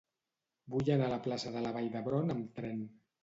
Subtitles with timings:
[0.75, 2.81] Vull anar a la plaça de la Vall d'Hebron amb tren.